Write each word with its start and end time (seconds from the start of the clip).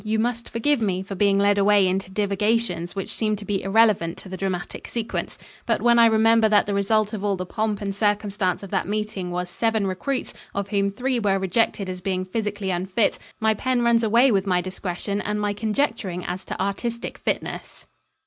You 0.03 0.17
must 0.17 0.49
forgive 0.49 0.81
me 0.81 1.03
for 1.03 1.13
being 1.13 1.37
led 1.37 1.59
away 1.59 1.87
into 1.87 2.09
divagations 2.09 2.95
which 2.95 3.13
seem 3.13 3.35
to 3.35 3.45
be 3.45 3.61
irrelevant 3.61 4.17
to 4.17 4.29
the 4.29 4.35
dramatic 4.35 4.87
sequence. 4.87 5.37
But 5.67 5.79
when 5.83 5.99
I 5.99 6.07
remember 6.07 6.49
that 6.49 6.65
the 6.65 6.73
result 6.73 7.13
of 7.13 7.23
all 7.23 7.35
the 7.35 7.45
pomp 7.45 7.81
and 7.81 7.93
circumstance 7.93 8.63
of 8.63 8.71
that 8.71 8.87
meeting 8.87 9.29
was 9.29 9.47
seven 9.47 9.85
recruits, 9.85 10.33
of 10.55 10.69
whom 10.69 10.89
three 10.89 11.19
were 11.19 11.37
rejected 11.37 11.87
as 11.87 12.01
being 12.01 12.25
physically 12.25 12.71
unfit, 12.71 13.19
my 13.39 13.53
pen 13.53 13.83
runs 13.83 14.01
away 14.03 14.31
with 14.31 14.47
my 14.47 14.59
discretion, 14.59 15.21
and 15.21 15.39
my 15.39 15.53
conjecturing 15.53 16.25
as 16.25 16.43
to 16.45 16.59
artistic 16.59 17.19
fitness. 17.19 17.85